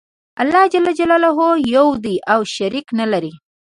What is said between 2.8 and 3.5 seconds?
نلری.